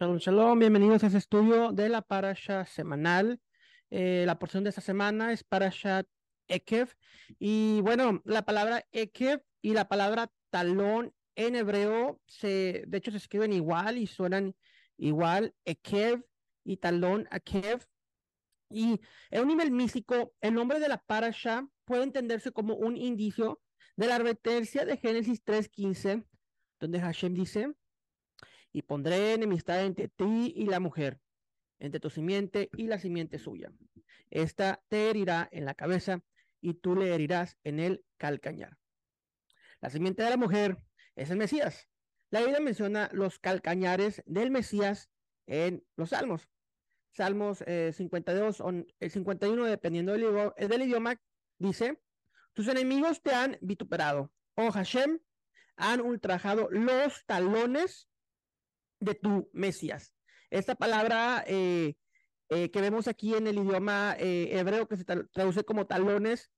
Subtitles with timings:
[0.00, 3.40] Shalom, bienvenidos a este estudio de la parasha semanal.
[3.90, 6.04] Eh, la porción de esta semana es parasha
[6.46, 6.94] Ekev.
[7.40, 13.16] Y bueno, la palabra Ekev y la palabra talón en hebreo, se, de hecho, se
[13.16, 14.54] escriben igual y suenan
[14.98, 15.52] igual.
[15.64, 16.24] Ekev
[16.62, 17.84] y talón, Akev.
[18.70, 23.60] Y en un nivel místico, el nombre de la parasha puede entenderse como un indicio
[23.96, 26.24] de la advertencia de Génesis 3.15,
[26.78, 27.74] donde Hashem dice,
[28.72, 31.20] y pondré enemistad entre ti y la mujer,
[31.78, 33.72] entre tu simiente y la simiente suya.
[34.30, 36.22] Esta te herirá en la cabeza
[36.60, 38.76] y tú le herirás en el calcañar.
[39.80, 40.78] La simiente de la mujer
[41.14, 41.88] es el Mesías.
[42.30, 45.08] La Biblia menciona los calcañares del Mesías
[45.46, 46.48] en los Salmos.
[47.12, 51.20] Salmos 52 o el 51, dependiendo del, del idioma,
[51.58, 52.00] dice,
[52.52, 54.30] tus enemigos te han vituperado.
[54.56, 55.20] Oh Hashem,
[55.76, 58.07] han ultrajado los talones
[59.00, 60.14] de tu Mesías.
[60.50, 61.94] Esta palabra eh,
[62.48, 66.50] eh, que vemos aquí en el idioma eh, hebreo que se traduce como talones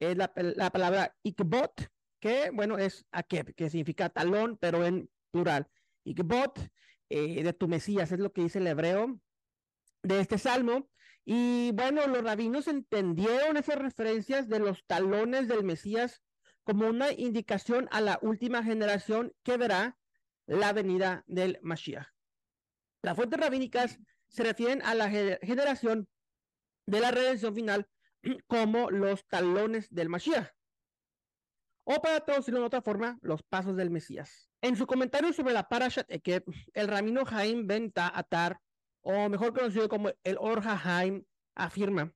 [0.00, 0.28] es la,
[0.70, 1.88] palabra ikbot,
[2.20, 5.68] que bueno es akeb, que significa talón, pero en plural.
[6.04, 6.60] Ikbot
[7.10, 9.18] de tu Mesías es lo que dice el hebreo
[10.02, 10.88] de este salmo.
[11.24, 16.22] Y bueno, los rabinos entendieron esas referencias de los talones del Mesías
[16.62, 19.97] como una indicación a la última generación que verá
[20.48, 22.08] la venida del Mashiach.
[23.02, 26.08] Las fuentes rabínicas se refieren a la generación
[26.86, 27.88] de la redención final
[28.48, 30.50] como los talones del Mashiach.
[31.84, 34.50] O para traducirlo de otra forma, los pasos del Mesías.
[34.60, 38.60] En su comentario sobre la Parashat Ekeb, el rabino Jaim Ben Atar,
[39.00, 42.12] o mejor conocido como el Or Haim, afirma,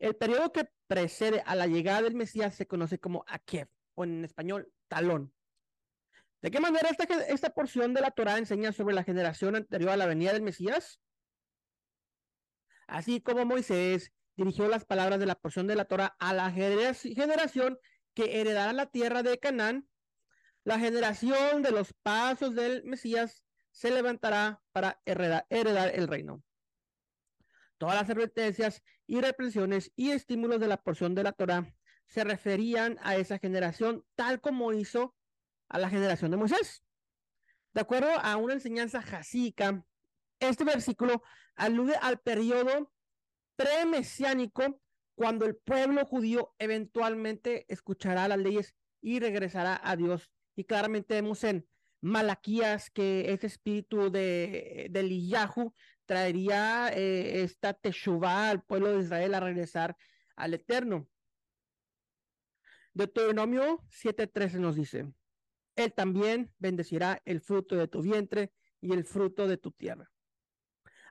[0.00, 4.24] el periodo que precede a la llegada del Mesías se conoce como Akeb, o en
[4.24, 5.32] español, talón.
[6.40, 9.96] ¿De qué manera esta, esta porción de la Torah enseña sobre la generación anterior a
[9.96, 11.00] la venida del Mesías?
[12.86, 17.78] Así como Moisés dirigió las palabras de la porción de la Torah a la generación
[18.14, 19.88] que heredará la tierra de Canaán,
[20.64, 26.42] la generación de los pasos del Mesías se levantará para heredar, el reino.
[27.78, 31.72] Todas las advertencias y reprensiones y estímulos de la porción de la Torah
[32.06, 35.14] se referían a esa generación tal como hizo
[35.68, 36.82] a la generación de Moisés.
[37.74, 39.84] De acuerdo a una enseñanza jasíca,
[40.40, 41.22] este versículo
[41.56, 42.92] alude al periodo
[43.56, 44.80] premesiánico
[45.14, 50.30] cuando el pueblo judío eventualmente escuchará las leyes y regresará a Dios.
[50.54, 51.68] Y claramente vemos en
[52.00, 55.02] Malaquías que ese espíritu de, de
[56.06, 59.96] traería eh, esta teshuvah al pueblo de Israel a regresar
[60.36, 61.08] al Eterno.
[62.94, 65.12] Deuteronomio 7:13 nos dice,
[65.78, 70.10] él también bendecirá el fruto de tu vientre y el fruto de tu tierra.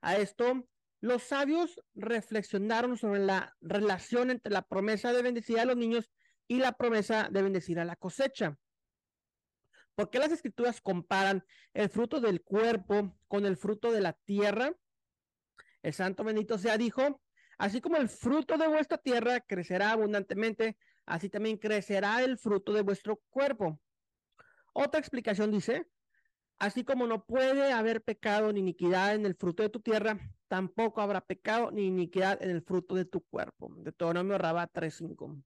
[0.01, 0.67] A esto,
[0.99, 6.11] los sabios reflexionaron sobre la relación entre la promesa de bendecir a los niños
[6.49, 8.57] y la promesa de bendecir a la cosecha.
[9.95, 14.75] ¿Por qué las escrituras comparan el fruto del cuerpo con el fruto de la tierra?
[15.81, 17.21] El santo bendito sea dijo,
[17.57, 22.81] así como el fruto de vuestra tierra crecerá abundantemente, así también crecerá el fruto de
[22.81, 23.79] vuestro cuerpo.
[24.79, 25.87] Otra explicación dice,
[26.59, 31.01] así como no puede haber pecado ni iniquidad en el fruto de tu tierra, tampoco
[31.01, 33.73] habrá pecado ni iniquidad en el fruto de tu cuerpo.
[33.73, 35.43] De Deuteronomio Rabá 3.5.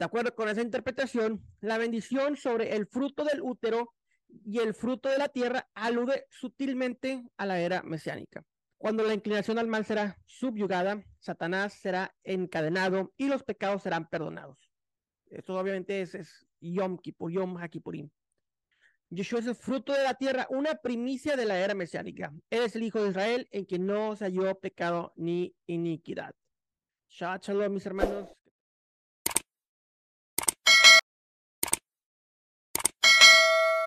[0.00, 3.94] De acuerdo con esa interpretación, la bendición sobre el fruto del útero
[4.44, 8.42] y el fruto de la tierra alude sutilmente a la era mesiánica.
[8.78, 14.72] Cuando la inclinación al mal será subyugada, Satanás será encadenado y los pecados serán perdonados.
[15.30, 18.10] Esto obviamente es Yom Kippur, Yom HaKippurim.
[19.10, 22.32] Yeshua es el fruto de la tierra, una primicia de la era mesiánica.
[22.50, 26.34] Él es el Hijo de Israel en quien no se halló pecado ni iniquidad.
[27.08, 28.28] Shalom, mis hermanos.